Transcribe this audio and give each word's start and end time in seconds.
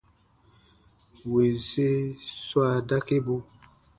Winsi 1.31 1.87
swa 2.47 2.67
dakibu. 2.87 3.37